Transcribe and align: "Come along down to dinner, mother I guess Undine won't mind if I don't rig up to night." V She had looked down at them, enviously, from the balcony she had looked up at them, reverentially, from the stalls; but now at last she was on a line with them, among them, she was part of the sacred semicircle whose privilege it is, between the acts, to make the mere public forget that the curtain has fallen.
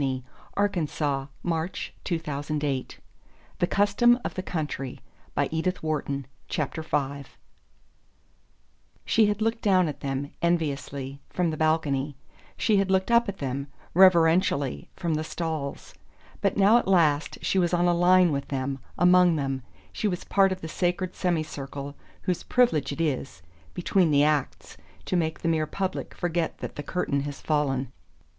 "Come 0.01 0.23
along 0.57 0.71
down 0.73 0.87
to 0.87 1.29
dinner, 1.29 1.29
mother 1.43 1.71
I 2.15 2.17
guess 2.17 2.49
Undine 2.49 2.87
won't 3.61 4.01
mind 4.01 4.19
if 4.25 5.33
I 5.37 5.45
don't 5.45 5.59
rig 5.61 5.67
up 6.57 6.73
to 6.73 6.83
night." 6.91 7.27
V 7.27 7.31
She 9.05 9.27
had 9.27 9.43
looked 9.43 9.61
down 9.61 9.87
at 9.87 9.99
them, 9.99 10.31
enviously, 10.41 11.21
from 11.29 11.51
the 11.51 11.57
balcony 11.57 12.15
she 12.57 12.77
had 12.77 12.89
looked 12.89 13.11
up 13.11 13.29
at 13.29 13.37
them, 13.37 13.67
reverentially, 13.93 14.89
from 14.95 15.13
the 15.13 15.23
stalls; 15.23 15.93
but 16.41 16.57
now 16.57 16.79
at 16.79 16.87
last 16.87 17.37
she 17.43 17.59
was 17.59 17.71
on 17.71 17.85
a 17.87 17.93
line 17.93 18.31
with 18.31 18.47
them, 18.47 18.79
among 18.97 19.35
them, 19.35 19.61
she 19.93 20.07
was 20.07 20.23
part 20.23 20.51
of 20.51 20.61
the 20.61 20.67
sacred 20.67 21.13
semicircle 21.13 21.95
whose 22.23 22.41
privilege 22.41 22.91
it 22.91 23.01
is, 23.01 23.43
between 23.75 24.09
the 24.09 24.23
acts, 24.23 24.77
to 25.05 25.15
make 25.15 25.41
the 25.41 25.47
mere 25.47 25.67
public 25.67 26.15
forget 26.15 26.57
that 26.57 26.75
the 26.75 26.81
curtain 26.81 27.19
has 27.19 27.39
fallen. 27.39 27.91